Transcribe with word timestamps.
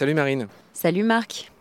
Salut 0.00 0.14
Marine. 0.14 0.48
Salut 0.72 1.02
Marc. 1.02 1.52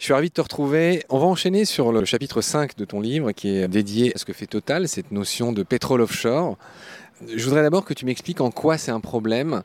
Je 0.00 0.04
suis 0.06 0.12
ravi 0.12 0.30
de 0.30 0.34
te 0.34 0.40
retrouver. 0.40 1.04
On 1.10 1.20
va 1.20 1.26
enchaîner 1.26 1.64
sur 1.64 1.92
le 1.92 2.04
chapitre 2.04 2.40
5 2.40 2.76
de 2.76 2.84
ton 2.84 3.00
livre 3.00 3.30
qui 3.30 3.50
est 3.50 3.68
dédié 3.68 4.12
à 4.16 4.18
ce 4.18 4.24
que 4.24 4.32
fait 4.32 4.48
Total, 4.48 4.88
cette 4.88 5.12
notion 5.12 5.52
de 5.52 5.62
pétrole 5.62 6.00
offshore. 6.00 6.58
Je 7.32 7.44
voudrais 7.44 7.62
d'abord 7.62 7.84
que 7.84 7.94
tu 7.94 8.04
m'expliques 8.04 8.40
en 8.40 8.50
quoi 8.50 8.78
c'est 8.78 8.90
un 8.90 8.98
problème, 8.98 9.62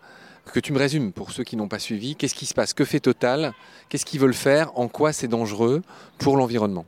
que 0.54 0.60
tu 0.60 0.74
me 0.74 0.78
résumes 0.78 1.12
pour 1.12 1.32
ceux 1.32 1.44
qui 1.44 1.56
n'ont 1.56 1.68
pas 1.68 1.80
suivi. 1.80 2.16
Qu'est-ce 2.16 2.36
qui 2.36 2.46
se 2.46 2.54
passe? 2.54 2.76
Que 2.76 2.86
fait 2.86 3.00
Total? 3.00 3.52
Qu'est-ce 3.90 4.06
qu'ils 4.06 4.20
veulent 4.20 4.36
faire? 4.36 4.78
En 4.78 4.90
quoi 4.90 5.12
c'est 5.12 5.28
dangereux 5.28 5.82
pour 6.20 6.38
l'environnement? 6.38 6.86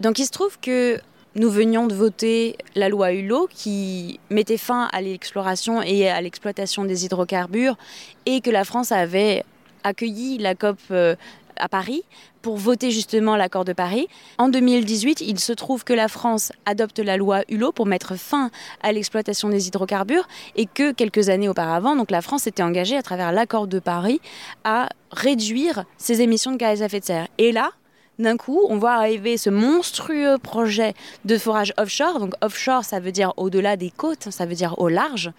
Donc 0.00 0.18
il 0.18 0.26
se 0.26 0.32
trouve 0.32 0.58
que 0.60 1.00
nous 1.34 1.48
venions 1.48 1.86
de 1.86 1.94
voter 1.94 2.58
la 2.74 2.90
loi 2.90 3.12
Hulot 3.12 3.48
qui 3.50 4.20
mettait 4.28 4.58
fin 4.58 4.90
à 4.92 5.00
l'exploration 5.00 5.80
et 5.80 6.10
à 6.10 6.20
l'exploitation 6.20 6.84
des 6.84 7.06
hydrocarbures 7.06 7.78
et 8.26 8.42
que 8.42 8.50
la 8.50 8.66
France 8.66 8.92
avait 8.92 9.44
accueilli 9.84 10.38
la 10.38 10.54
COP 10.54 10.78
euh, 10.90 11.14
à 11.56 11.68
Paris 11.68 12.02
pour 12.42 12.56
voter 12.56 12.90
justement 12.90 13.36
l'accord 13.36 13.64
de 13.64 13.72
Paris. 13.72 14.06
En 14.38 14.48
2018, 14.48 15.20
il 15.20 15.38
se 15.38 15.52
trouve 15.52 15.84
que 15.84 15.92
la 15.92 16.08
France 16.08 16.52
adopte 16.66 16.98
la 17.00 17.16
loi 17.16 17.42
Hulot 17.48 17.72
pour 17.72 17.86
mettre 17.86 18.16
fin 18.16 18.50
à 18.82 18.92
l'exploitation 18.92 19.48
des 19.48 19.68
hydrocarbures 19.68 20.28
et 20.56 20.66
que 20.66 20.92
quelques 20.92 21.28
années 21.28 21.48
auparavant, 21.48 21.96
donc 21.96 22.10
la 22.10 22.22
France 22.22 22.42
s'était 22.42 22.62
engagée 22.62 22.96
à 22.96 23.02
travers 23.02 23.32
l'accord 23.32 23.66
de 23.66 23.78
Paris 23.80 24.20
à 24.64 24.88
réduire 25.10 25.84
ses 25.96 26.20
émissions 26.20 26.52
de 26.52 26.56
gaz 26.56 26.82
à 26.82 26.86
effet 26.86 27.00
de 27.00 27.04
serre. 27.04 27.28
Et 27.38 27.52
là, 27.52 27.72
d'un 28.18 28.36
coup, 28.36 28.60
on 28.68 28.78
voit 28.78 28.92
arriver 28.92 29.36
ce 29.36 29.50
monstrueux 29.50 30.38
projet 30.38 30.94
de 31.24 31.38
forage 31.38 31.72
offshore. 31.76 32.18
Donc 32.18 32.34
offshore, 32.40 32.84
ça 32.84 33.00
veut 33.00 33.12
dire 33.12 33.32
au-delà 33.36 33.76
des 33.76 33.90
côtes, 33.90 34.30
ça 34.30 34.46
veut 34.46 34.54
dire 34.54 34.78
au 34.78 34.88
large. 34.88 35.30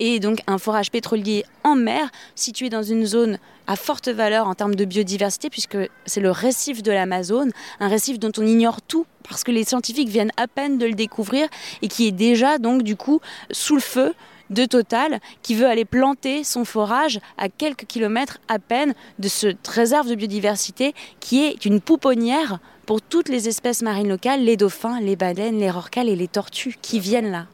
Et 0.00 0.20
donc 0.20 0.42
un 0.46 0.58
forage 0.58 0.90
pétrolier 0.90 1.44
en 1.64 1.74
mer, 1.74 2.10
situé 2.34 2.70
dans 2.70 2.82
une 2.82 3.04
zone 3.04 3.38
à 3.66 3.76
forte 3.76 4.08
valeur 4.08 4.48
en 4.48 4.54
termes 4.54 4.74
de 4.74 4.84
biodiversité, 4.84 5.50
puisque 5.50 5.78
c'est 6.06 6.20
le 6.20 6.30
récif 6.30 6.82
de 6.82 6.90
l'Amazone, 6.90 7.52
un 7.80 7.88
récif 7.88 8.18
dont 8.18 8.32
on 8.38 8.46
ignore 8.46 8.82
tout 8.82 9.06
parce 9.28 9.44
que 9.44 9.50
les 9.50 9.64
scientifiques 9.64 10.08
viennent 10.08 10.32
à 10.36 10.48
peine 10.48 10.78
de 10.78 10.86
le 10.86 10.94
découvrir 10.94 11.48
et 11.80 11.88
qui 11.88 12.06
est 12.06 12.12
déjà 12.12 12.58
donc 12.58 12.82
du 12.82 12.96
coup 12.96 13.20
sous 13.50 13.74
le 13.74 13.80
feu 13.80 14.14
de 14.50 14.64
Total 14.64 15.20
qui 15.42 15.54
veut 15.54 15.66
aller 15.66 15.84
planter 15.84 16.44
son 16.44 16.64
forage 16.64 17.20
à 17.38 17.48
quelques 17.48 17.86
kilomètres 17.86 18.38
à 18.48 18.58
peine 18.58 18.94
de 19.18 19.28
cette 19.28 19.66
réserve 19.68 20.08
de 20.08 20.14
biodiversité 20.14 20.94
qui 21.20 21.44
est 21.44 21.64
une 21.64 21.80
pouponnière 21.80 22.58
pour 22.86 23.00
toutes 23.00 23.28
les 23.28 23.48
espèces 23.48 23.82
marines 23.82 24.08
locales, 24.08 24.44
les 24.44 24.56
dauphins, 24.56 25.00
les 25.00 25.16
baleines, 25.16 25.58
les 25.58 25.70
rorquals 25.70 26.08
et 26.08 26.16
les 26.16 26.28
tortues 26.28 26.76
qui 26.80 27.00
viennent 27.00 27.30
là. 27.30 27.46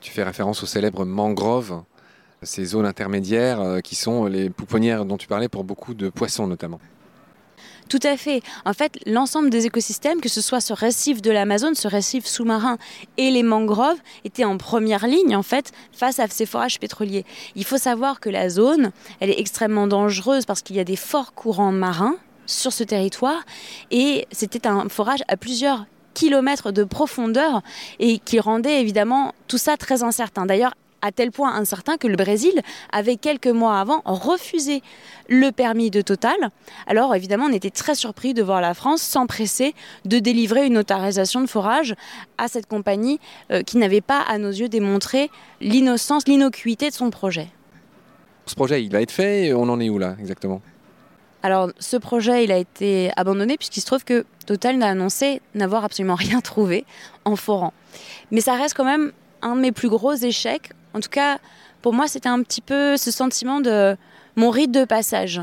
Tu 0.00 0.10
fais 0.10 0.22
référence 0.22 0.62
aux 0.62 0.66
célèbres 0.66 1.04
mangroves, 1.04 1.82
ces 2.42 2.64
zones 2.64 2.86
intermédiaires 2.86 3.60
euh, 3.60 3.80
qui 3.80 3.94
sont 3.94 4.26
les 4.26 4.50
pouponnières 4.50 5.04
dont 5.04 5.16
tu 5.16 5.26
parlais 5.26 5.48
pour 5.48 5.64
beaucoup 5.64 5.94
de 5.94 6.08
poissons 6.08 6.46
notamment. 6.46 6.80
Tout 7.88 8.00
à 8.02 8.16
fait. 8.16 8.42
En 8.64 8.72
fait, 8.72 8.98
l'ensemble 9.06 9.50
des 9.50 9.66
écosystèmes, 9.66 10.20
que 10.20 10.28
ce 10.28 10.40
soit 10.40 10.60
ce 10.60 10.72
récif 10.72 11.20
de 11.20 11.30
l'Amazone, 11.30 11.74
ce 11.74 11.86
récif 11.86 12.26
sous-marin 12.26 12.78
et 13.18 13.30
les 13.30 13.42
mangroves, 13.42 13.98
étaient 14.24 14.44
en 14.44 14.56
première 14.56 15.06
ligne 15.06 15.36
en 15.36 15.42
fait 15.42 15.72
face 15.92 16.18
à 16.18 16.26
ces 16.28 16.46
forages 16.46 16.80
pétroliers. 16.80 17.24
Il 17.56 17.64
faut 17.64 17.78
savoir 17.78 18.20
que 18.20 18.30
la 18.30 18.48
zone, 18.48 18.90
elle 19.20 19.30
est 19.30 19.38
extrêmement 19.38 19.86
dangereuse 19.86 20.46
parce 20.46 20.62
qu'il 20.62 20.76
y 20.76 20.80
a 20.80 20.84
des 20.84 20.96
forts 20.96 21.34
courants 21.34 21.72
marins 21.72 22.16
sur 22.46 22.72
ce 22.72 22.84
territoire 22.84 23.44
et 23.90 24.26
c'était 24.32 24.66
un 24.66 24.88
forage 24.88 25.22
à 25.28 25.36
plusieurs 25.36 25.86
kilomètres 26.14 26.72
de 26.72 26.84
profondeur 26.84 27.62
et 27.98 28.18
qui 28.18 28.40
rendait 28.40 28.80
évidemment 28.80 29.34
tout 29.48 29.58
ça 29.58 29.76
très 29.76 30.02
incertain. 30.02 30.46
D'ailleurs, 30.46 30.74
à 31.04 31.12
tel 31.12 31.30
point 31.30 31.54
incertain 31.54 31.98
que 31.98 32.08
le 32.08 32.16
Brésil 32.16 32.62
avait 32.90 33.16
quelques 33.16 33.46
mois 33.46 33.78
avant 33.78 34.00
refusé 34.06 34.82
le 35.28 35.50
permis 35.50 35.90
de 35.90 36.00
Total. 36.00 36.36
Alors 36.86 37.14
évidemment, 37.14 37.44
on 37.44 37.52
était 37.52 37.70
très 37.70 37.94
surpris 37.94 38.32
de 38.32 38.42
voir 38.42 38.62
la 38.62 38.72
France 38.72 39.02
s'empresser 39.02 39.74
de 40.06 40.18
délivrer 40.18 40.66
une 40.66 40.78
autorisation 40.78 41.42
de 41.42 41.46
forage 41.46 41.94
à 42.38 42.48
cette 42.48 42.66
compagnie 42.66 43.20
euh, 43.52 43.62
qui 43.62 43.76
n'avait 43.76 44.00
pas, 44.00 44.22
à 44.22 44.38
nos 44.38 44.48
yeux, 44.48 44.68
démontré 44.68 45.30
l'innocence, 45.60 46.26
l'innocuité 46.26 46.88
de 46.88 46.94
son 46.94 47.10
projet. 47.10 47.48
Ce 48.46 48.54
projet, 48.54 48.82
il 48.82 48.90
va 48.90 49.02
être 49.02 49.12
fait, 49.12 49.52
on 49.52 49.68
en 49.68 49.80
est 49.80 49.90
où 49.90 49.98
là 49.98 50.16
exactement? 50.18 50.62
Alors, 51.42 51.70
ce 51.78 51.98
projet, 51.98 52.44
il 52.44 52.52
a 52.52 52.56
été 52.56 53.10
abandonné 53.16 53.58
puisqu'il 53.58 53.82
se 53.82 53.86
trouve 53.86 54.04
que 54.04 54.24
Total 54.46 54.78
n'a 54.78 54.88
annoncé 54.88 55.42
n'avoir 55.54 55.84
absolument 55.84 56.14
rien 56.14 56.40
trouvé 56.40 56.86
en 57.26 57.36
forant. 57.36 57.74
Mais 58.30 58.40
ça 58.40 58.54
reste 58.54 58.74
quand 58.74 58.86
même 58.86 59.12
un 59.42 59.54
de 59.54 59.60
mes 59.60 59.72
plus 59.72 59.90
gros 59.90 60.14
échecs 60.14 60.70
en 60.94 61.00
tout 61.00 61.10
cas, 61.10 61.38
pour 61.82 61.92
moi, 61.92 62.06
c'était 62.08 62.28
un 62.28 62.42
petit 62.42 62.60
peu 62.60 62.96
ce 62.96 63.10
sentiment 63.10 63.60
de 63.60 63.96
mon 64.36 64.50
rite 64.50 64.70
de 64.70 64.84
passage. 64.84 65.42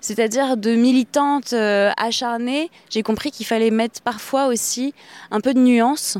C'est-à-dire 0.00 0.56
de 0.56 0.74
militante 0.74 1.52
euh, 1.52 1.90
acharnée, 1.96 2.70
j'ai 2.88 3.02
compris 3.02 3.30
qu'il 3.30 3.46
fallait 3.46 3.70
mettre 3.70 4.00
parfois 4.00 4.46
aussi 4.46 4.94
un 5.30 5.40
peu 5.40 5.54
de 5.54 5.60
nuance. 5.60 6.18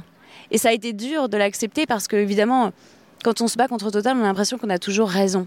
Et 0.51 0.59
ça 0.59 0.69
a 0.69 0.73
été 0.73 0.93
dur 0.93 1.29
de 1.29 1.37
l'accepter 1.37 1.87
parce 1.87 2.07
que, 2.07 2.17
évidemment, 2.17 2.73
quand 3.25 3.41
on 3.41 3.49
se 3.49 3.57
bat 3.57 3.69
contre 3.69 3.91
Total, 3.91 4.17
on 4.17 4.21
a 4.21 4.25
l'impression 4.25 4.59
qu'on 4.59 4.71
a 4.71 4.79
toujours 4.79 5.09
raison. 5.09 5.47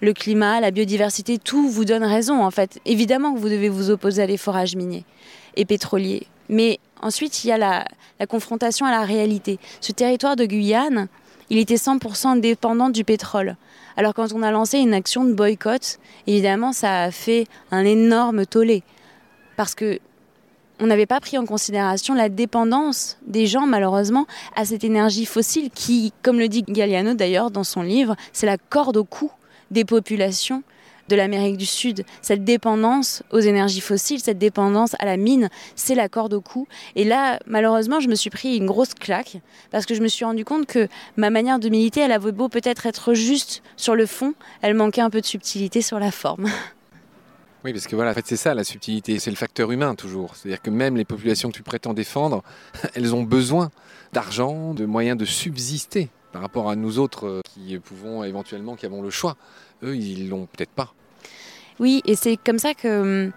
Le 0.00 0.12
climat, 0.12 0.60
la 0.60 0.70
biodiversité, 0.70 1.38
tout 1.38 1.68
vous 1.68 1.84
donne 1.84 2.04
raison 2.04 2.44
en 2.44 2.50
fait. 2.50 2.80
Évidemment 2.84 3.34
que 3.34 3.38
vous 3.40 3.48
devez 3.48 3.68
vous 3.68 3.90
opposer 3.90 4.22
à 4.22 4.26
des 4.28 4.36
forages 4.36 4.76
miniers 4.76 5.04
et 5.56 5.64
pétroliers. 5.64 6.28
Mais 6.48 6.78
ensuite, 7.02 7.42
il 7.44 7.48
y 7.48 7.52
a 7.52 7.58
la 7.58 8.26
confrontation 8.28 8.86
à 8.86 8.92
la 8.92 9.02
réalité. 9.02 9.58
Ce 9.80 9.90
territoire 9.90 10.36
de 10.36 10.44
Guyane, 10.44 11.08
il 11.50 11.58
était 11.58 11.76
100% 11.76 12.40
dépendant 12.40 12.90
du 12.90 13.04
pétrole. 13.04 13.56
Alors 13.96 14.14
quand 14.14 14.32
on 14.32 14.42
a 14.42 14.50
lancé 14.50 14.78
une 14.78 14.94
action 14.94 15.24
de 15.24 15.32
boycott, 15.32 15.98
évidemment, 16.26 16.72
ça 16.72 17.02
a 17.02 17.10
fait 17.10 17.46
un 17.70 17.84
énorme 17.84 18.46
tollé. 18.46 18.82
Parce 19.56 19.74
que 19.74 19.98
on 20.80 20.86
n'avait 20.86 21.06
pas 21.06 21.18
pris 21.18 21.36
en 21.38 21.44
considération 21.44 22.14
la 22.14 22.28
dépendance 22.28 23.18
des 23.26 23.46
gens, 23.46 23.66
malheureusement, 23.66 24.26
à 24.54 24.64
cette 24.64 24.84
énergie 24.84 25.26
fossile 25.26 25.70
qui, 25.70 26.12
comme 26.22 26.38
le 26.38 26.48
dit 26.48 26.62
Galliano 26.62 27.14
d'ailleurs 27.14 27.50
dans 27.50 27.64
son 27.64 27.82
livre, 27.82 28.14
c'est 28.32 28.46
la 28.46 28.58
corde 28.58 28.96
au 28.96 29.04
cou 29.04 29.32
des 29.72 29.84
populations 29.84 30.62
de 31.08 31.16
l'Amérique 31.16 31.56
du 31.56 31.66
Sud. 31.66 32.04
Cette 32.22 32.44
dépendance 32.44 33.22
aux 33.30 33.40
énergies 33.40 33.80
fossiles, 33.80 34.20
cette 34.20 34.38
dépendance 34.38 34.94
à 34.98 35.04
la 35.04 35.16
mine, 35.16 35.48
c'est 35.76 35.94
la 35.94 36.08
corde 36.08 36.34
au 36.34 36.40
cou. 36.40 36.66
Et 36.96 37.04
là, 37.04 37.38
malheureusement, 37.46 38.00
je 38.00 38.08
me 38.08 38.14
suis 38.14 38.30
pris 38.30 38.56
une 38.56 38.66
grosse 38.66 38.94
claque 38.94 39.38
parce 39.70 39.86
que 39.86 39.94
je 39.94 40.02
me 40.02 40.08
suis 40.08 40.24
rendu 40.24 40.44
compte 40.44 40.66
que 40.66 40.88
ma 41.16 41.30
manière 41.30 41.58
de 41.58 41.68
militer, 41.68 42.00
elle 42.00 42.12
avait 42.12 42.32
beau 42.32 42.48
peut-être 42.48 42.86
être 42.86 43.14
juste 43.14 43.62
sur 43.76 43.94
le 43.94 44.06
fond, 44.06 44.34
elle 44.62 44.74
manquait 44.74 45.00
un 45.00 45.10
peu 45.10 45.20
de 45.20 45.26
subtilité 45.26 45.82
sur 45.82 45.98
la 45.98 46.10
forme. 46.10 46.48
Oui, 47.64 47.72
parce 47.72 47.88
que 47.88 47.96
voilà, 47.96 48.12
en 48.12 48.14
fait, 48.14 48.24
c'est 48.24 48.36
ça 48.36 48.54
la 48.54 48.62
subtilité, 48.62 49.18
c'est 49.18 49.30
le 49.30 49.36
facteur 49.36 49.72
humain 49.72 49.96
toujours. 49.96 50.36
C'est-à-dire 50.36 50.62
que 50.62 50.70
même 50.70 50.96
les 50.96 51.04
populations 51.04 51.50
que 51.50 51.56
tu 51.56 51.64
prétends 51.64 51.92
défendre, 51.92 52.44
elles 52.94 53.16
ont 53.16 53.24
besoin 53.24 53.70
d'argent, 54.12 54.74
de 54.74 54.86
moyens 54.86 55.18
de 55.18 55.24
subsister 55.24 56.08
par 56.32 56.42
rapport 56.42 56.70
à 56.70 56.76
nous 56.76 56.98
autres 56.98 57.26
euh, 57.26 57.40
qui 57.44 57.78
pouvons 57.78 58.22
éventuellement, 58.22 58.76
qui 58.76 58.86
avons 58.86 59.02
le 59.02 59.10
choix. 59.10 59.36
Eux, 59.82 59.96
ils 59.96 60.28
l'ont 60.28 60.46
peut-être 60.46 60.70
pas. 60.70 60.92
Oui, 61.78 62.02
et 62.06 62.16
c'est 62.16 62.36
comme 62.36 62.58
ça 62.58 62.74
que 62.74 63.26
hum, 63.26 63.32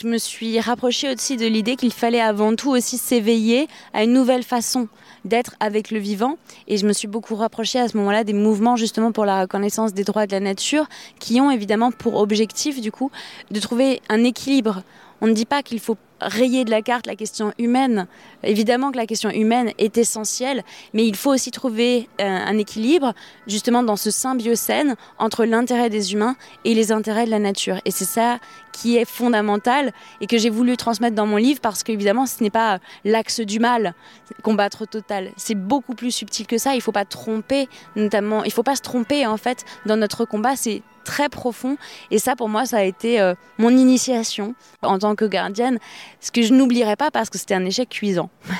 je 0.00 0.06
me 0.08 0.18
suis 0.18 0.58
rapprochée 0.58 1.12
aussi 1.12 1.36
de 1.36 1.46
l'idée 1.46 1.76
qu'il 1.76 1.92
fallait 1.92 2.20
avant 2.20 2.56
tout 2.56 2.70
aussi 2.70 2.98
s'éveiller 2.98 3.68
à 3.92 4.02
une 4.02 4.12
nouvelle 4.12 4.42
façon 4.42 4.88
d'être 5.24 5.54
avec 5.60 5.90
le 5.90 5.98
vivant. 5.98 6.38
Et 6.66 6.76
je 6.76 6.86
me 6.86 6.92
suis 6.92 7.06
beaucoup 7.06 7.36
rapprochée 7.36 7.78
à 7.78 7.86
ce 7.86 7.96
moment-là 7.98 8.24
des 8.24 8.32
mouvements 8.32 8.76
justement 8.76 9.12
pour 9.12 9.24
la 9.24 9.42
reconnaissance 9.42 9.94
des 9.94 10.04
droits 10.04 10.26
de 10.26 10.32
la 10.32 10.40
nature, 10.40 10.88
qui 11.20 11.40
ont 11.40 11.50
évidemment 11.50 11.92
pour 11.92 12.16
objectif 12.16 12.80
du 12.80 12.90
coup 12.90 13.10
de 13.50 13.60
trouver 13.60 14.00
un 14.08 14.24
équilibre. 14.24 14.82
On 15.20 15.28
ne 15.28 15.34
dit 15.34 15.46
pas 15.46 15.62
qu'il 15.62 15.78
faut 15.78 15.96
rayer 16.20 16.64
de 16.64 16.70
la 16.70 16.82
carte 16.82 17.06
la 17.06 17.16
question 17.16 17.52
humaine. 17.58 18.06
Évidemment 18.42 18.90
que 18.90 18.96
la 18.96 19.06
question 19.06 19.30
humaine 19.30 19.72
est 19.78 19.98
essentielle, 19.98 20.62
mais 20.94 21.06
il 21.06 21.16
faut 21.16 21.32
aussi 21.32 21.50
trouver 21.50 22.08
euh, 22.20 22.24
un 22.24 22.58
équilibre 22.58 23.14
justement 23.46 23.82
dans 23.82 23.96
ce 23.96 24.10
symbiocène 24.10 24.96
entre 25.18 25.44
l'intérêt 25.44 25.90
des 25.90 26.12
humains 26.12 26.36
et 26.64 26.74
les 26.74 26.92
intérêts 26.92 27.26
de 27.26 27.30
la 27.30 27.38
nature. 27.38 27.80
Et 27.84 27.90
c'est 27.90 28.04
ça 28.04 28.38
qui 28.72 28.96
est 28.96 29.04
fondamental 29.04 29.92
et 30.20 30.26
que 30.26 30.38
j'ai 30.38 30.50
voulu 30.50 30.76
transmettre 30.76 31.14
dans 31.14 31.26
mon 31.26 31.36
livre 31.36 31.60
parce 31.60 31.82
qu'évidemment 31.82 32.26
ce 32.26 32.42
n'est 32.42 32.50
pas 32.50 32.78
l'axe 33.04 33.40
du 33.40 33.58
mal, 33.58 33.94
combattre 34.42 34.86
total. 34.86 35.30
C'est 35.36 35.54
beaucoup 35.54 35.94
plus 35.94 36.10
subtil 36.10 36.46
que 36.46 36.58
ça. 36.58 36.74
Il 36.74 36.78
ne 36.78 36.82
faut 36.82 36.92
pas 36.92 37.04
tromper, 37.04 37.68
notamment, 37.94 38.44
il 38.44 38.48
ne 38.48 38.52
faut 38.52 38.62
pas 38.62 38.76
se 38.76 38.82
tromper 38.82 39.26
en 39.26 39.36
fait 39.36 39.64
dans 39.86 39.96
notre 39.96 40.24
combat. 40.24 40.56
C'est 40.56 40.82
très 41.06 41.30
profond. 41.30 41.78
Et 42.10 42.18
ça, 42.18 42.36
pour 42.36 42.50
moi, 42.50 42.66
ça 42.66 42.78
a 42.78 42.82
été 42.82 43.18
euh, 43.20 43.34
mon 43.56 43.70
initiation 43.70 44.54
en 44.82 44.98
tant 44.98 45.14
que 45.14 45.24
gardienne, 45.24 45.78
ce 46.20 46.30
que 46.30 46.42
je 46.42 46.52
n'oublierai 46.52 46.96
pas 46.96 47.10
parce 47.10 47.30
que 47.30 47.38
c'était 47.38 47.54
un 47.54 47.64
échec 47.64 47.88
cuisant. 47.88 48.28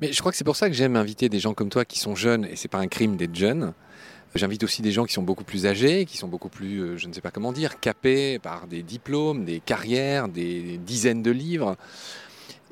Mais 0.00 0.14
je 0.14 0.20
crois 0.20 0.32
que 0.32 0.38
c'est 0.38 0.44
pour 0.44 0.56
ça 0.56 0.70
que 0.70 0.74
j'aime 0.74 0.96
inviter 0.96 1.28
des 1.28 1.40
gens 1.40 1.52
comme 1.52 1.68
toi 1.68 1.84
qui 1.84 1.98
sont 1.98 2.14
jeunes, 2.14 2.46
et 2.46 2.56
c'est 2.56 2.68
pas 2.68 2.78
un 2.78 2.86
crime 2.86 3.16
d'être 3.16 3.34
jeune. 3.34 3.74
J'invite 4.34 4.62
aussi 4.62 4.80
des 4.80 4.92
gens 4.92 5.04
qui 5.04 5.12
sont 5.12 5.22
beaucoup 5.22 5.44
plus 5.44 5.66
âgés, 5.66 6.06
qui 6.06 6.16
sont 6.16 6.28
beaucoup 6.28 6.48
plus, 6.48 6.78
euh, 6.78 6.96
je 6.96 7.08
ne 7.08 7.12
sais 7.12 7.20
pas 7.20 7.32
comment 7.32 7.52
dire, 7.52 7.80
capés 7.80 8.38
par 8.38 8.66
des 8.68 8.82
diplômes, 8.82 9.44
des 9.44 9.60
carrières, 9.60 10.28
des 10.28 10.78
dizaines 10.78 11.22
de 11.22 11.32
livres. 11.32 11.76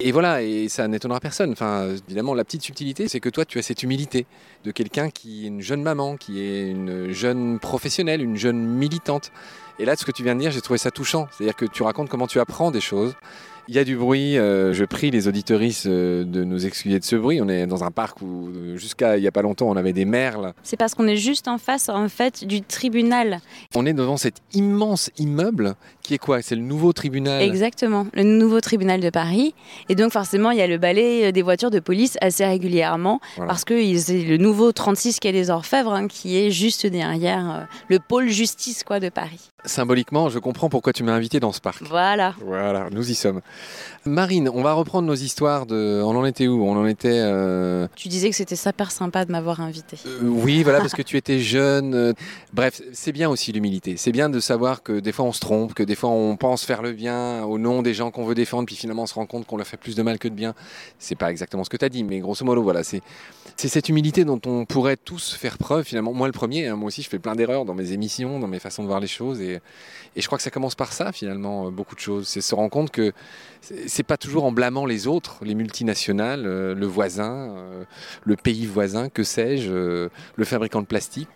Et 0.01 0.13
voilà, 0.13 0.43
et 0.43 0.69
ça 0.69 0.87
n'étonnera 0.87 1.19
personne. 1.19 1.51
Enfin, 1.51 1.89
évidemment, 2.07 2.35
la 2.35 2.45
petite 2.45 2.63
subtilité, 2.63 3.09
c'est 3.09 3.19
que 3.19 3.29
toi, 3.29 3.45
tu 3.45 3.59
as 3.59 3.63
cette 3.63 3.83
humilité 3.83 4.27
de 4.65 4.71
quelqu'un 4.71 5.11
qui 5.11 5.45
est 5.45 5.49
une 5.49 5.61
jeune 5.61 5.83
maman, 5.83 6.17
qui 6.17 6.41
est 6.41 6.71
une 6.71 7.11
jeune 7.11 7.59
professionnelle, 7.59 8.23
une 8.23 8.37
jeune 8.37 8.59
militante. 8.65 9.33
Et 9.81 9.85
là, 9.85 9.97
ce 9.97 10.05
que 10.05 10.13
tu 10.13 10.23
viens 10.23 10.37
de 10.37 10.41
dire, 10.41 10.53
j'ai 10.53 10.61
trouvé 10.61 10.79
ça 10.79 10.93
touchant. 10.93 11.27
C'est-à-dire 11.33 11.57
que 11.57 11.65
tu 11.65 11.83
racontes 11.83 12.09
comment 12.09 12.29
tu 12.29 12.39
apprends 12.39 12.71
des 12.71 12.81
choses, 12.81 13.17
il 13.69 13.75
y 13.75 13.79
a 13.79 13.85
du 13.85 13.97
bruit. 13.97 14.39
Euh, 14.39 14.73
je 14.73 14.85
prie 14.85 15.11
les 15.11 15.29
auditorices 15.29 15.85
euh, 15.87 16.25
de 16.25 16.43
nous 16.43 16.67
excuser 16.67 16.99
de 16.99 17.05
ce 17.05 17.17
bruit. 17.17 17.41
On 17.43 17.49
est 17.49 17.67
dans 17.67 17.85
un 17.85 17.91
parc 17.91 18.23
où, 18.23 18.49
euh, 18.49 18.77
jusqu'à 18.77 19.19
il 19.19 19.21
n'y 19.21 19.29
a 19.29 19.33
pas 19.33 19.43
longtemps, 19.43 19.69
on 19.69 19.77
avait 19.77 19.93
des 19.93 20.07
merles. 20.07 20.55
C'est 20.63 20.79
parce 20.79 20.95
qu'on 20.95 21.07
est 21.07 21.17
juste 21.17 21.49
en 21.49 21.59
face, 21.59 21.89
en 21.91 22.09
fait, 22.09 22.45
du 22.45 22.63
tribunal. 22.63 23.41
On 23.75 23.85
est 23.85 23.93
devant 23.93 24.17
cet 24.17 24.37
immense 24.55 25.11
immeuble 25.19 25.75
qui 26.03 26.15
est 26.15 26.19
quoi? 26.19 26.41
C'est 26.41 26.55
le 26.55 26.63
nouveau 26.63 26.95
tribunal 26.95 27.43
Exactement, 27.43 28.07
le 28.15 28.23
nouveau 28.23 28.63
tribunal 28.63 29.01
de 29.01 29.11
Paris. 29.11 29.55
Et 29.91 29.95
donc, 29.95 30.13
forcément, 30.13 30.51
il 30.51 30.59
y 30.59 30.63
a 30.63 30.67
le 30.67 30.79
balai 30.79 31.33
des 31.33 31.43
voitures 31.43 31.71
de 31.71 31.81
police 31.81 32.17
assez 32.23 32.47
régulièrement 32.47 33.21
parce 33.37 33.65
que 33.65 33.75
c'est 33.99 34.23
le 34.23 34.39
nouveau 34.39 34.73
36 34.73 35.21
quai 35.21 35.33
des 35.33 35.51
Orfèvres 35.51 35.93
hein, 35.93 36.09
qui 36.09 36.39
est 36.39 36.51
juste 36.51 36.87
derrière 36.87 37.69
le 37.89 37.99
pôle 37.99 38.31
justice 38.31 38.85
quoi, 38.85 39.01
de 39.01 39.11
Paris. 39.11 39.51
Symboliquement, 39.67 40.31
je 40.31 40.39
comprends 40.39 40.71
pourquoi 40.71 40.95
tu 40.95 41.03
m'as 41.03 41.13
invité 41.13 41.41
dans 41.41 41.53
ce 41.53 41.61
parc. 41.61 41.83
Voilà. 41.83 42.35
Voilà, 42.41 42.89
nous 42.91 43.11
y 43.11 43.15
sommes. 43.15 43.43
Marine, 44.05 44.49
on 44.53 44.63
va 44.63 44.73
reprendre 44.73 45.07
nos 45.07 45.15
histoires 45.15 45.67
de. 45.67 46.01
On 46.05 46.17
en 46.17 46.25
était 46.25 46.47
où? 46.47 46.65
On 46.65 46.77
en 46.77 46.87
était. 46.87 47.09
Euh, 47.13 47.87
tu 47.95 48.09
disais 48.09 48.31
que 48.31 48.37
c'était 48.37 48.57
super 48.57 48.91
sympa 48.91 49.25
de 49.25 49.33
m'avoir 49.33 49.61
invité. 49.61 49.99
Euh, 50.07 50.21
oui, 50.23 50.63
voilà, 50.63 50.79
parce 50.79 50.95
que 50.95 51.03
tu 51.03 51.17
étais 51.17 51.41
jeune. 51.41 51.95
Euh, 51.95 52.13
bref, 52.53 52.81
c'est 52.93 53.13
bien 53.13 53.29
aussi 53.29 53.53
l'humilité. 53.53 53.97
C'est 53.97 54.13
bien 54.13 54.29
de 54.29 54.41
savoir 54.41 54.83
que 54.83 55.01
des 55.01 55.13
fois 55.13 55.25
on 55.25 55.33
se 55.33 55.41
trompe, 55.41 55.75
que 55.75 55.83
des 55.83 55.95
fois 55.95 56.11
on 56.11 56.37
pense 56.37 56.65
faire 56.65 56.83
le 56.83 56.93
bien 56.93 57.45
au 57.45 57.59
nom 57.59 57.83
des 57.83 57.95
gens 57.95 58.11
qu'on 58.11 58.25
veut 58.25 58.35
défendre, 58.35 58.67
puis 58.67 58.77
finalement 58.77 59.03
on 59.03 59.07
se 59.07 59.15
rend 59.15 59.27
compte 59.27 59.47
qu'on 59.47 59.57
leur 59.57 59.67
fait 59.67 59.77
plus 59.77 59.95
de 59.95 60.03
mal 60.03 60.19
que 60.19 60.29
de 60.29 60.35
bien. 60.35 60.55
C'est 60.99 61.17
pas 61.17 61.31
exactement 61.31 61.65
ce 61.65 61.71
que 61.71 61.77
tu 61.77 61.85
as 61.85 61.89
dit, 61.89 62.05
mais 62.05 62.21
grosso 62.21 62.45
modo, 62.45 62.63
voilà, 62.63 62.83
c'est 62.85 63.03
cette 63.57 63.89
humilité 63.89 64.25
dont 64.25 64.41
on 64.47 64.65
pourrait 64.65 64.97
tous 64.97 65.35
faire 65.35 65.59
preuve 65.59 65.85
finalement. 65.85 66.13
Moi 66.13 66.29
le 66.29 66.33
premier, 66.33 66.69
hein, 66.69 66.77
moi 66.77 66.89
aussi 66.89 67.03
je 67.03 67.09
fais 67.09 67.19
plein 67.19 67.35
d'erreurs 67.35 67.65
dans 67.65 67.75
mes 67.75 67.93
émissions, 67.93 68.39
dans 68.39 68.49
mes 68.49 68.61
façons 68.61 68.83
de 68.83 68.89
voir 68.89 69.01
les 69.01 69.09
choses, 69.09 69.41
et, 69.41 69.61
et 70.17 70.21
je 70.21 70.27
crois 70.27 70.39
que 70.39 70.45
ça 70.45 70.51
commence 70.51 70.77
par 70.77 70.93
ça 70.93 71.13
finalement, 71.13 71.71
beaucoup 71.71 71.95
de 71.95 72.01
choses. 72.01 72.29
C'est 72.29 72.41
se 72.41 72.55
rendre 72.55 72.71
compte 72.71 72.91
que 72.91 73.13
c'est 73.61 74.03
pas 74.03 74.17
toujours 74.17 74.45
en 74.45 74.53
blâmant 74.53 74.87
les 74.87 75.07
autres, 75.07 75.39
les 75.43 75.55
multinationales, 75.55 76.47
euh, 76.47 76.75
le 76.75 76.87
voisin, 76.87 77.55
euh, 77.57 77.85
le 78.25 78.37
pays 78.37 78.67
voisin, 78.67 79.09
que 79.09 79.23
sais-je, 79.23 79.71
euh, 79.71 80.09
le 80.37 80.45
fabricant 80.45 80.81
de 80.81 80.87
plastique. 80.87 81.29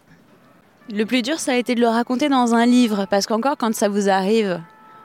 Le 0.92 1.04
plus 1.04 1.22
dur, 1.22 1.38
ça 1.38 1.52
a 1.52 1.56
été 1.56 1.74
de 1.74 1.80
le 1.80 1.88
raconter 1.88 2.28
dans 2.28 2.54
un 2.54 2.66
livre, 2.66 3.06
parce 3.10 3.26
qu'encore 3.26 3.56
quand 3.56 3.74
ça 3.74 3.88
vous 3.88 4.08
arrive, 4.08 4.60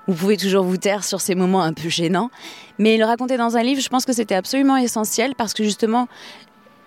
vous 0.07 0.15
pouvez 0.15 0.37
toujours 0.37 0.63
vous 0.63 0.77
taire 0.77 1.03
sur 1.03 1.21
ces 1.21 1.35
moments 1.35 1.61
un 1.61 1.73
peu 1.73 1.89
gênants, 1.89 2.31
mais 2.79 2.97
le 2.97 3.05
raconter 3.05 3.37
dans 3.37 3.57
un 3.57 3.63
livre, 3.63 3.81
je 3.81 3.89
pense 3.89 4.05
que 4.05 4.13
c'était 4.13 4.35
absolument 4.35 4.77
essentiel, 4.77 5.33
parce 5.35 5.53
que 5.53 5.63
justement, 5.63 6.07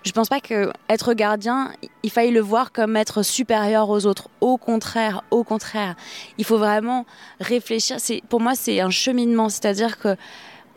je 0.03 0.11
pense 0.11 0.29
pas 0.29 0.39
que 0.39 0.71
être 0.89 1.13
gardien, 1.13 1.71
il 2.03 2.09
faille 2.09 2.31
le 2.31 2.41
voir 2.41 2.71
comme 2.71 2.97
être 2.97 3.23
supérieur 3.23 3.89
aux 3.89 4.05
autres. 4.05 4.29
Au 4.41 4.57
contraire, 4.57 5.23
au 5.31 5.43
contraire, 5.43 5.95
il 6.37 6.45
faut 6.45 6.57
vraiment 6.57 7.05
réfléchir. 7.39 7.97
C'est 7.99 8.21
pour 8.29 8.41
moi, 8.41 8.55
c'est 8.55 8.79
un 8.81 8.89
cheminement, 8.89 9.49
c'est-à-dire 9.49 9.99
que 9.99 10.15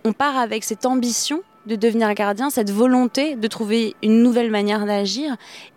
on 0.05 0.13
part 0.13 0.37
avec 0.37 0.65
cette 0.65 0.85
ambition 0.85 1.43
de 1.67 1.77
devenir 1.77 2.13
gardien, 2.15 2.51
cette 2.51 2.71
volonté 2.71 3.37
de 3.37 3.49
trouver 3.49 3.95
une 4.03 4.23
nouvelle 4.23 4.51
manière 4.51 4.87
d'agir. 4.87 5.37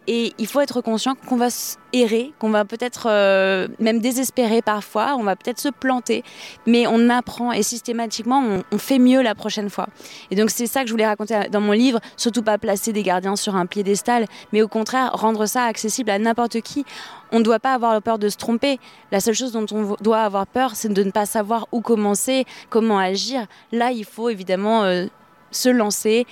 Et 0.09 0.33
il 0.37 0.47
faut 0.47 0.61
être 0.61 0.79
conscient 0.79 1.15
qu'on 1.15 1.35
va 1.35 1.49
errer, 1.91 2.31
qu'on 2.39 2.49
va 2.49 2.63
peut-être 2.63 3.07
euh, 3.09 3.67
même 3.79 3.99
désespérer 3.99 4.61
parfois, 4.61 5.15
on 5.17 5.23
va 5.23 5.35
peut-être 5.35 5.59
se 5.59 5.67
planter, 5.67 6.23
mais 6.65 6.87
on 6.87 7.09
apprend 7.09 7.51
et 7.51 7.61
systématiquement 7.61 8.41
on, 8.71 8.77
fait 8.77 8.99
mieux 8.99 9.21
la 9.21 9.35
prochaine 9.35 9.69
fois. 9.69 9.87
Et 10.31 10.35
donc 10.35 10.49
c'est 10.49 10.65
ça 10.65 10.81
que 10.81 10.87
je 10.87 10.93
voulais 10.93 11.05
raconter 11.05 11.49
dans 11.51 11.59
mon 11.59 11.73
livre, 11.73 11.99
surtout 12.15 12.41
pas 12.41 12.57
placer 12.57 12.93
des 12.93 13.03
gardiens 13.03 13.35
sur 13.35 13.57
un 13.57 13.65
piédestal, 13.65 14.27
mais 14.53 14.61
au 14.61 14.69
contraire 14.69 15.11
rendre 15.11 15.45
ça 15.45 15.63
accessible 15.63 16.09
à 16.09 16.19
n'importe 16.19 16.61
qui. 16.61 16.85
On 17.33 17.39
ne 17.39 17.43
doit 17.43 17.59
pas 17.59 17.73
avoir 17.73 18.01
peur 18.01 18.17
de 18.17 18.29
se 18.29 18.37
tromper. 18.37 18.79
La 19.11 19.19
seule 19.19 19.33
chose 19.33 19.51
dont 19.51 19.65
on 19.71 19.97
doit 20.01 20.21
avoir 20.21 20.47
peur, 20.47 20.75
c'est 20.75 20.87
de 20.87 21.03
ne 21.03 21.11
pas 21.11 21.25
savoir 21.25 21.67
où 21.73 21.81
commencer, 21.81 22.45
comment 22.69 22.97
agir. 22.97 23.45
Là, 23.73 23.91
il 23.91 24.05
faut 24.05 24.29
évidemment 24.29 24.83
euh, 24.83 25.07
se 25.51 25.69
lancer. 25.69 26.25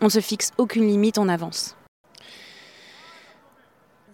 On 0.00 0.06
ne 0.06 0.10
se 0.10 0.20
fixe 0.20 0.50
aucune 0.58 0.86
limite, 0.86 1.18
on 1.18 1.28
avance. 1.28 1.76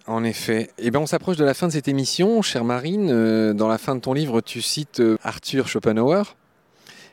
En 0.07 0.23
effet. 0.23 0.71
Eh 0.79 0.91
ben, 0.91 1.01
on 1.01 1.07
s'approche 1.07 1.37
de 1.37 1.45
la 1.45 1.55
fin 1.55 1.67
de 1.67 1.73
cette 1.73 1.89
émission, 1.89 2.41
chère 2.43 2.65
Marine. 2.65 3.11
Euh, 3.11 3.53
dans 3.53 3.69
la 3.69 3.79
fin 3.79 3.95
de 3.97 4.01
ton 4.01 4.13
livre, 4.13 4.41
tu 4.41 4.63
cites 4.63 5.01
euh, 5.01 5.19
Arthur 5.23 5.67
Schopenhauer. 5.67 6.37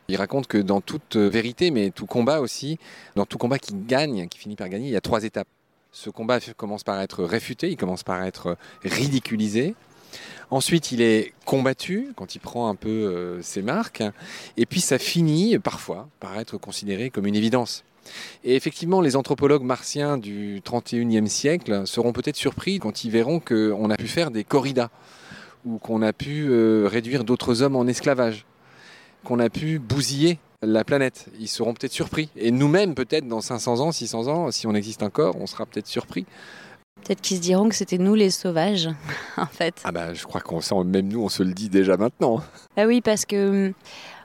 Il 0.09 0.17
raconte 0.17 0.47
que 0.47 0.57
dans 0.57 0.81
toute 0.81 1.15
vérité, 1.15 1.71
mais 1.71 1.89
tout 1.89 2.05
combat 2.05 2.41
aussi, 2.41 2.77
dans 3.15 3.25
tout 3.25 3.37
combat 3.37 3.57
qui 3.57 3.73
gagne, 3.73 4.27
qui 4.27 4.37
finit 4.37 4.55
par 4.55 4.67
gagner, 4.69 4.87
il 4.87 4.91
y 4.91 4.97
a 4.97 5.01
trois 5.01 5.23
étapes. 5.23 5.47
Ce 5.91 6.09
combat 6.09 6.39
commence 6.57 6.83
par 6.83 6.99
être 6.99 7.23
réfuté, 7.23 7.69
il 7.69 7.77
commence 7.77 8.03
par 8.03 8.21
être 8.23 8.57
ridiculisé. 8.83 9.75
Ensuite, 10.51 10.91
il 10.91 11.01
est 11.01 11.33
combattu 11.45 12.09
quand 12.15 12.35
il 12.35 12.39
prend 12.39 12.69
un 12.69 12.75
peu 12.75 13.39
ses 13.41 13.61
marques. 13.61 14.03
Et 14.57 14.65
puis, 14.65 14.81
ça 14.81 14.99
finit 14.99 15.57
parfois 15.59 16.07
par 16.19 16.39
être 16.39 16.57
considéré 16.57 17.09
comme 17.09 17.25
une 17.25 17.35
évidence. 17.35 17.83
Et 18.43 18.55
effectivement, 18.55 19.01
les 19.01 19.15
anthropologues 19.15 19.63
martiens 19.63 20.17
du 20.17 20.61
31e 20.65 21.27
siècle 21.27 21.83
seront 21.85 22.13
peut-être 22.13 22.35
surpris 22.35 22.79
quand 22.79 23.03
ils 23.03 23.11
verront 23.11 23.39
qu'on 23.39 23.89
a 23.89 23.95
pu 23.95 24.07
faire 24.07 24.31
des 24.31 24.43
corridas, 24.43 24.89
ou 25.65 25.77
qu'on 25.77 26.01
a 26.01 26.13
pu 26.13 26.47
euh, 26.49 26.87
réduire 26.87 27.23
d'autres 27.23 27.61
hommes 27.61 27.75
en 27.75 27.87
esclavage, 27.87 28.45
qu'on 29.23 29.39
a 29.39 29.49
pu 29.49 29.79
bousiller 29.79 30.39
la 30.61 30.83
planète. 30.83 31.27
Ils 31.39 31.47
seront 31.47 31.73
peut-être 31.73 31.93
surpris. 31.93 32.29
Et 32.35 32.51
nous-mêmes, 32.51 32.95
peut-être 32.95 33.27
dans 33.27 33.41
500 33.41 33.79
ans, 33.79 33.91
600 33.91 34.27
ans, 34.27 34.51
si 34.51 34.67
on 34.67 34.75
existe 34.75 35.03
encore, 35.03 35.35
on 35.39 35.47
sera 35.47 35.65
peut-être 35.65 35.87
surpris. 35.87 36.25
Peut-être 37.03 37.21
qu'ils 37.21 37.37
se 37.37 37.41
diront 37.41 37.69
que 37.69 37.75
c'était 37.75 37.97
nous 37.97 38.15
les 38.15 38.29
sauvages, 38.29 38.89
en 39.37 39.45
fait. 39.45 39.81
Ah 39.83 39.91
bah, 39.91 40.13
je 40.13 40.23
crois 40.23 40.41
qu'on 40.41 40.61
sent, 40.61 40.83
même 40.85 41.07
nous, 41.07 41.21
on 41.21 41.29
se 41.29 41.43
le 41.43 41.53
dit 41.53 41.69
déjà 41.69 41.97
maintenant. 41.97 42.41
Ah 42.77 42.85
oui, 42.85 43.01
parce 43.01 43.25
que 43.25 43.73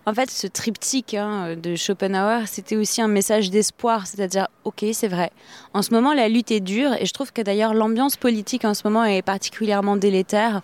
en 0.09 0.15
fait, 0.15 0.31
ce 0.31 0.47
triptyque 0.47 1.13
hein, 1.13 1.55
de 1.55 1.77
Schopenhauer, 1.77 2.47
c'était 2.47 2.77
aussi 2.77 3.03
un 3.03 3.09
message 3.09 3.51
d'espoir, 3.51 4.07
c'est-à-dire, 4.07 4.49
ok, 4.65 4.87
c'est 4.95 5.07
vrai. 5.09 5.31
En 5.75 5.83
ce 5.83 5.93
moment, 5.93 6.15
la 6.15 6.31
lutte 6.31 6.51
est 6.51 6.61
dure, 6.61 6.95
et 6.95 7.05
je 7.05 7.13
trouve 7.13 7.31
que 7.31 7.43
d'ailleurs 7.43 7.75
l'ambiance 7.75 8.17
politique 8.17 8.65
en 8.65 8.73
ce 8.73 8.87
moment 8.87 9.05
est 9.05 9.21
particulièrement 9.21 9.97
délétère. 9.97 10.63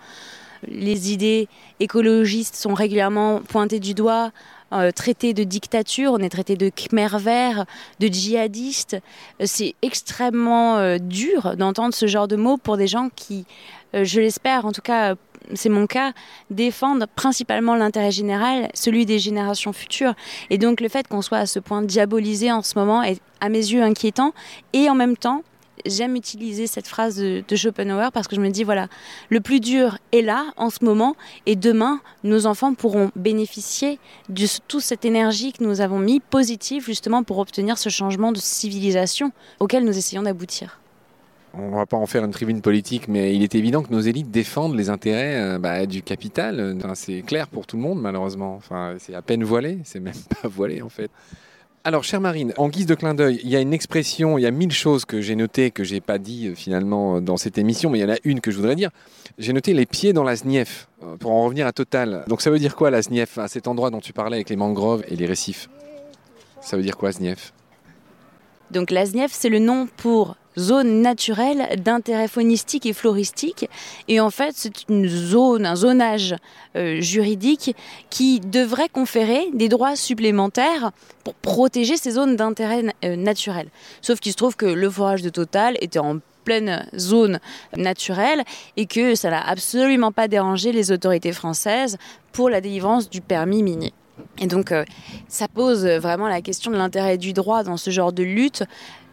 Les 0.66 1.12
idées 1.12 1.49
écologistes 1.78 2.55
sont 2.55 2.72
régulièrement 2.72 3.40
pointées 3.40 3.81
du 3.81 3.93
doigt, 3.93 4.31
euh, 4.72 4.90
traitées 4.90 5.34
de 5.34 5.44
dictature, 5.44 6.12
on 6.12 6.19
est 6.19 6.28
traité 6.28 6.56
de 6.56 6.69
Khmer 6.69 7.19
vert, 7.19 7.64
de 8.00 8.08
djihadistes. 8.08 8.96
C'est 9.44 9.75
extrêmement 9.82 10.78
euh, 10.78 10.99
dur 10.99 11.56
d'entendre 11.56 11.94
ce 11.94 12.06
genre 12.06 12.28
de 12.28 12.37
mots 12.37 12.56
pour 12.56 12.76
des 12.76 12.87
gens 12.87 13.09
qui, 13.14 13.47
euh, 13.94 14.04
je 14.04 14.21
l'espère 14.21 14.66
en 14.66 14.73
tout 14.73 14.83
cas, 14.83 15.14
c'est 15.54 15.68
mon 15.68 15.87
cas, 15.87 16.12
défendre 16.50 17.06
principalement 17.14 17.76
l'intérêt 17.76 18.11
général, 18.11 18.68
celui 18.75 19.06
des 19.06 19.18
générations 19.18 19.73
futures. 19.73 20.14
Et 20.50 20.59
donc 20.59 20.80
le 20.80 20.88
fait 20.88 21.06
qu'on 21.06 21.23
soit 21.23 21.38
à 21.38 21.47
ce 21.47 21.59
point 21.59 21.83
diabolisé 21.83 22.50
en 22.50 22.62
ce 22.62 22.78
moment 22.78 23.02
est 23.02 23.21
à 23.40 23.49
mes 23.49 23.59
yeux 23.59 23.83
inquiétant. 23.83 24.33
Et 24.73 24.88
en 24.88 24.94
même 24.94 25.16
temps, 25.16 25.42
j'aime 25.87 26.16
utiliser 26.16 26.66
cette 26.66 26.87
phrase 26.87 27.16
de, 27.16 27.57
Schopenhauer 27.57 28.11
parce 28.12 28.28
que 28.28 28.37
je 28.37 28.40
me 28.40 28.50
dis, 28.50 28.64
voilà, 28.64 28.88
le 29.28 29.40
plus 29.40 29.61
dur 29.61 29.99
est 30.12 30.23
là 30.23 30.47
en 30.57 30.71
ce 30.71 30.85
moment 30.85 31.16
et 31.47 31.57
demain, 31.57 32.00
nos 32.25 32.47
enfants 32.47 32.75
pourront 32.75 33.11
bénéficier 33.16 33.99
de 34.28 34.47
toute 34.66 34.83
cette 34.83 35.04
énergie 35.04 35.52
que 35.52 35.62
nous 35.62 35.81
avons 35.81 35.99
mis 35.99 36.21
positive 36.21 36.85
justement 36.85 37.23
pour 37.23 37.38
obtenir 37.38 37.78
ce 37.78 37.88
changement 37.88 38.33
de 38.33 38.38
civilisation 38.38 39.33
auquel 39.61 39.85
nous 39.85 39.97
essayons 39.97 40.23
d'aboutir 40.23 40.81
on 41.57 41.71
ne 41.71 41.76
va 41.76 41.87
pas 41.87 41.97
en 41.97 42.07
faire 42.07 42.25
une 42.25 42.31
tribune 42.31 42.61
politique, 42.61 43.09
mais 43.09 43.35
il 43.35 43.43
est 43.43 43.54
évident 43.54 43.83
que 43.83 43.93
nos 43.93 44.00
élites 44.00 44.31
défendent 44.31 44.76
les 44.76 44.90
intérêts 44.90 45.40
euh, 45.40 45.59
bah, 45.59 45.87
du 45.87 46.02
capital. 46.02 46.76
c'est 46.95 47.23
clair 47.23 47.49
pour 47.49 47.66
tout 47.66 47.76
le 47.76 47.83
monde, 47.83 48.00
malheureusement. 48.00 48.61
C'est 48.99 49.14
à 49.14 49.23
peine 49.23 49.45
voilé, 49.45 49.78
c'est 49.85 50.00
même 50.00 50.14
pas 50.43 50.49
voilé 50.49 50.83
en 50.83 50.88
fait. 50.88 51.11
Alors, 51.87 52.03
chère 52.03 52.23
Marine, 52.23 52.55
en 52.57 52.71
guise 52.71 52.87
de 52.87 52.95
clin 52.95 53.12
d'œil, 53.12 53.38
il 53.45 53.50
y 53.50 53.57
a 53.57 53.61
une 53.61 53.75
expression, 53.75 54.38
il 54.38 54.41
y 54.41 54.47
a 54.47 54.50
mille 54.50 54.73
choses 54.73 55.05
que 55.05 55.21
j'ai 55.21 55.37
notées, 55.37 55.71
que 55.71 55.85
j'ai 55.85 56.00
pas 56.00 56.17
dit 56.17 56.47
euh, 56.47 56.55
finalement 56.55 57.21
dans 57.21 57.37
cette 57.37 57.59
émission, 57.59 57.91
mais 57.91 57.99
il 57.99 58.00
y 58.00 58.05
en 58.07 58.14
a 58.14 58.17
une 58.25 58.41
que 58.41 58.50
je 58.50 58.57
voudrais 58.57 58.75
dire. 58.75 58.88
J'ai 59.37 59.53
noté 59.53 59.75
les 59.75 59.85
pieds 59.85 60.14
dans 60.14 60.23
la 60.23 60.35
Znief, 60.35 60.88
euh, 61.03 61.17
pour 61.19 61.33
en 61.33 61.45
revenir 61.45 61.67
à 61.67 61.73
Total. 61.73 62.25
Donc 62.26 62.41
ça 62.41 62.50
veut 62.50 62.59
dire 62.59 62.75
quoi 62.75 62.91
la 62.91 63.03
Znief, 63.03 63.37
à 63.37 63.49
cet 63.49 63.69
endroit 63.69 63.91
dont 63.91 64.00
tu 64.00 64.14
parlais 64.14 64.37
avec 64.38 64.49
les 64.49 64.57
mangroves 64.57 65.05
et 65.09 65.17
les 65.17 65.26
récifs? 65.26 65.69
Ça 66.62 66.79
veut 66.79 66.83
dire 66.83 66.97
quoi 66.97 67.12
Znief 67.12 67.53
Donc 68.71 68.91
la 68.91 69.05
Znief, 69.05 69.33
c'est 69.33 69.50
le 69.50 69.59
nom 69.59 69.87
pour 69.99 70.38
zone 70.58 71.02
naturelle 71.02 71.80
d'intérêt 71.82 72.28
faunistique 72.28 72.87
et 72.87 72.92
floristique. 72.92 73.68
Et 74.08 74.20
en 74.20 74.30
fait, 74.30 74.52
c'est 74.54 74.88
une 74.88 75.08
zone, 75.08 75.66
un 75.66 75.76
zonage 75.76 76.34
euh, 76.76 77.00
juridique 77.00 77.75
qui 78.11 78.40
devrait 78.40 78.88
conférer 78.88 79.49
des 79.52 79.68
droits 79.68 79.96
supplémentaires 79.96 80.92
pour 81.25 81.34
protéger 81.34 81.96
ces 81.96 82.12
zones 82.12 82.37
d'intérêt 82.37 82.84
euh, 83.04 83.16
naturel. 83.16 83.68
Sauf 84.00 84.20
qu'il 84.20 84.32
se 84.32 84.37
trouve 84.37 84.56
que 84.56 84.66
le 84.66 84.90
forage 84.90 85.23
de 85.23 85.30
Total 85.30 85.76
était 85.80 85.99
en 85.99 86.18
pleine 86.44 86.87
zone 86.96 87.40
naturelle 87.76 88.44
et 88.76 88.87
que 88.87 89.14
ça 89.14 89.30
n'a 89.30 89.40
absolument 89.40 90.12
pas 90.12 90.28
dérangé 90.28 90.73
les 90.73 90.92
autorités 90.92 91.32
françaises 91.32 91.96
pour 92.32 92.50
la 92.50 92.61
délivrance 92.61 93.08
du 93.08 93.23
permis 93.23 93.62
minier. 93.62 93.92
Et 94.38 94.46
donc, 94.46 94.70
euh, 94.70 94.84
ça 95.28 95.49
pose 95.49 95.87
vraiment 95.87 96.28
la 96.28 96.40
question 96.40 96.70
de 96.70 96.76
l'intérêt 96.76 97.18
du 97.18 97.32
droit 97.32 97.64
dans 97.64 97.76
ce 97.76 97.90
genre 97.90 98.12
de 98.12 98.23
lutte. 98.23 98.64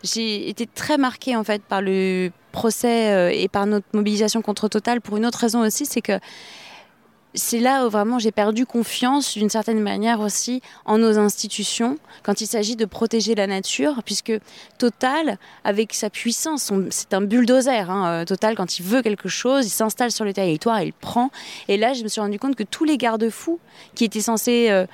J'ai 0.04 0.50
été 0.50 0.66
très 0.66 0.98
marquée 0.98 1.36
en 1.36 1.44
fait 1.44 1.62
par 1.62 1.82
le 1.82 2.32
procès 2.52 3.14
euh, 3.14 3.30
et 3.32 3.48
par 3.48 3.66
notre 3.66 3.88
mobilisation 3.94 4.42
contre 4.42 4.68
Total 4.68 5.00
pour 5.02 5.18
une 5.18 5.26
autre 5.26 5.40
raison 5.40 5.62
aussi, 5.66 5.86
c'est 5.86 6.02
que 6.02 6.20
c'est 7.34 7.60
là 7.60 7.86
où 7.86 7.90
vraiment 7.90 8.20
j'ai 8.20 8.32
perdu 8.32 8.66
confiance 8.66 9.38
d'une 9.38 9.50
certaine 9.50 9.80
manière 9.80 10.20
aussi 10.20 10.62
en 10.86 10.98
nos 10.98 11.18
institutions 11.18 11.98
quand 12.24 12.42
il 12.42 12.48
s'agit 12.48 12.76
de 12.76 12.86
protéger 12.86 13.36
la 13.36 13.48
nature, 13.48 14.02
puisque 14.06 14.34
Total, 14.78 15.38
avec 15.64 15.94
sa 15.94 16.10
puissance, 16.10 16.72
c'est 16.90 17.14
un 17.14 17.22
bulldozer. 17.22 17.90
Hein, 17.90 18.08
euh, 18.08 18.26
Total, 18.26 18.56
quand 18.56 18.80
il 18.80 18.84
veut 18.84 19.02
quelque 19.02 19.30
chose, 19.30 19.66
il 19.66 19.70
s'installe 19.70 20.12
sur 20.12 20.26
le 20.26 20.34
territoire, 20.34 20.82
il 20.82 20.94
prend. 20.94 21.30
Et 21.68 21.78
là, 21.78 21.94
je 21.94 22.04
me 22.04 22.08
suis 22.08 22.22
rendu 22.22 22.40
compte 22.40 22.56
que 22.56 22.64
tous 22.64 22.84
les 22.84 22.98
garde-fous 22.98 23.60
qui 23.96 24.04
étaient 24.04 24.22
censés 24.22 24.68
euh, 24.70 24.86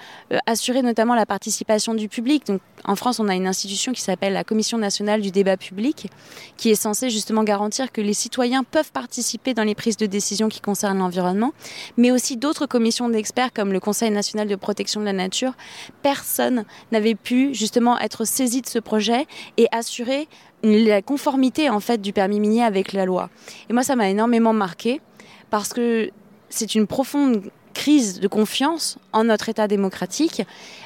assurer 0.45 0.81
notamment 0.81 1.15
la 1.15 1.25
participation 1.25 1.93
du 1.93 2.09
public, 2.09 2.45
donc 2.45 2.61
en 2.87 2.95
France, 2.95 3.19
on 3.19 3.27
a 3.27 3.35
une 3.35 3.47
institution 3.47 3.91
qui 3.91 4.01
s'appelle 4.01 4.33
la 4.33 4.45
Commission 4.45 4.77
nationale 4.77 5.21
du 5.21 5.29
débat 5.29 5.57
public, 5.57 6.09
qui 6.55 6.69
est 6.69 6.75
censée 6.75 7.09
justement 7.09 7.43
garantir 7.43 7.91
que 7.91 8.01
les 8.01 8.13
citoyens 8.13 8.63
peuvent 8.63 8.91
participer 8.91 9.53
dans 9.53 9.63
les 9.63 9.75
prises 9.75 9.97
de 9.97 10.05
décision 10.05 10.47
qui 10.47 10.61
concernent 10.61 10.99
l'environnement, 10.99 11.53
mais 11.97 12.11
aussi 12.11 12.37
d'autres 12.37 12.65
commissions 12.65 13.09
d'experts 13.09 13.51
comme 13.53 13.73
le 13.73 13.81
Conseil 13.81 14.09
national 14.09 14.47
de 14.47 14.55
protection 14.55 15.01
de 15.01 15.05
la 15.05 15.13
nature, 15.13 15.53
personne 16.01 16.63
n'avait 16.93 17.15
pu 17.15 17.53
justement 17.53 17.99
être 17.99 18.25
saisi 18.25 18.61
de 18.61 18.67
ce 18.67 18.79
projet 18.79 19.27
et 19.57 19.67
assurer 19.71 20.27
la 20.63 21.01
conformité 21.01 21.69
du 21.99 22.13
permis 22.13 22.39
minier 22.39 22.63
avec 22.63 22.93
la 22.93 23.05
loi. 23.05 23.29
Et 23.69 23.73
moi, 23.73 23.83
ça 23.83 23.95
m'a 23.95 24.09
énormément 24.09 24.53
marqué 24.53 25.01
parce 25.49 25.73
que 25.73 26.09
c'est 26.49 26.75
une 26.75 26.87
profonde 26.87 27.51
crise 27.77 28.19
de 28.19 28.27
confiance 28.27 28.97
en 29.13 29.25
notre 29.25 29.49
État 29.49 29.67
démocratique. 29.67 30.41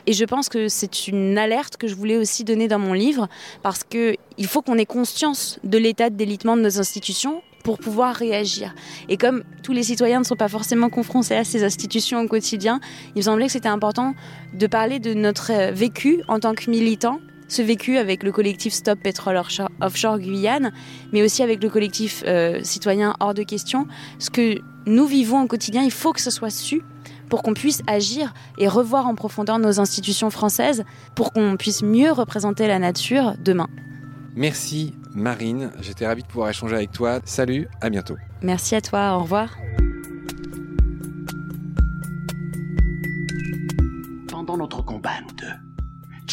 Et 0.07 0.13
je 0.13 0.25
pense 0.25 0.49
que 0.49 0.67
c'est 0.67 1.07
une 1.07 1.37
alerte 1.37 1.77
que 1.77 1.87
je 1.87 1.95
voulais 1.95 2.17
aussi 2.17 2.43
donner 2.43 2.67
dans 2.67 2.79
mon 2.79 2.91
livre, 2.91 3.29
parce 3.63 3.85
qu'il 3.85 4.17
faut 4.47 4.61
qu'on 4.61 4.77
ait 4.77 4.85
conscience 4.85 5.57
de 5.63 5.77
l'état 5.77 6.09
de 6.09 6.15
délitement 6.15 6.57
de 6.57 6.61
nos 6.61 6.79
institutions 6.79 7.43
pour 7.63 7.77
pouvoir 7.77 8.13
réagir. 8.15 8.75
Et 9.07 9.15
comme 9.15 9.43
tous 9.63 9.71
les 9.71 9.83
citoyens 9.83 10.19
ne 10.19 10.25
sont 10.25 10.35
pas 10.35 10.49
forcément 10.49 10.89
confrontés 10.89 11.37
à 11.37 11.45
ces 11.45 11.63
institutions 11.63 12.19
au 12.19 12.27
quotidien, 12.27 12.81
il 13.15 13.19
me 13.19 13.21
semblait 13.21 13.45
que 13.45 13.53
c'était 13.53 13.69
important 13.69 14.13
de 14.53 14.67
parler 14.67 14.99
de 14.99 15.13
notre 15.13 15.51
euh, 15.51 15.71
vécu 15.71 16.23
en 16.27 16.39
tant 16.39 16.53
que 16.53 16.69
militant 16.69 17.19
ce 17.51 17.61
vécu 17.61 17.97
avec 17.97 18.23
le 18.23 18.31
collectif 18.31 18.73
Stop 18.73 18.99
Pétrole 18.99 19.39
Offshore 19.81 20.19
Guyane, 20.19 20.71
mais 21.11 21.21
aussi 21.21 21.43
avec 21.43 21.61
le 21.61 21.69
collectif 21.69 22.23
euh, 22.25 22.61
citoyen 22.63 23.13
Hors 23.19 23.33
de 23.33 23.43
question. 23.43 23.87
Ce 24.19 24.29
que 24.29 24.59
nous 24.85 25.05
vivons 25.05 25.41
au 25.41 25.47
quotidien, 25.47 25.83
il 25.83 25.91
faut 25.91 26.13
que 26.13 26.21
ce 26.21 26.31
soit 26.31 26.49
su 26.49 26.81
pour 27.29 27.43
qu'on 27.43 27.53
puisse 27.53 27.81
agir 27.87 28.33
et 28.57 28.69
revoir 28.69 29.05
en 29.05 29.15
profondeur 29.15 29.59
nos 29.59 29.81
institutions 29.81 30.29
françaises, 30.29 30.85
pour 31.13 31.33
qu'on 31.33 31.57
puisse 31.57 31.81
mieux 31.81 32.11
représenter 32.11 32.67
la 32.67 32.79
nature 32.79 33.33
demain. 33.43 33.67
Merci 34.33 34.93
Marine, 35.13 35.71
j'étais 35.81 36.07
ravi 36.07 36.23
de 36.23 36.27
pouvoir 36.27 36.49
échanger 36.49 36.75
avec 36.75 36.91
toi. 36.91 37.19
Salut, 37.25 37.67
à 37.81 37.89
bientôt. 37.89 38.15
Merci 38.41 38.75
à 38.75 38.81
toi, 38.81 39.17
au 39.17 39.23
revoir. 39.23 39.57
Pendant 44.29 44.55
notre 44.55 44.80